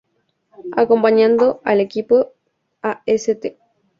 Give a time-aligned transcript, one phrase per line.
[0.75, 2.31] Acompañando al equipo
[2.81, 3.59] a St.